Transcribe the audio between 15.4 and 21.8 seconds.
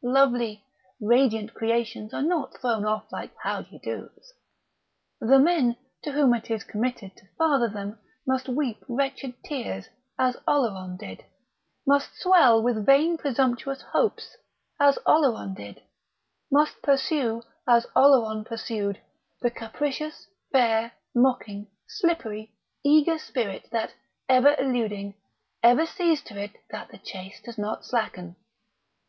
did, must pursue, as Oleron pursued, the capricious, fair, mocking,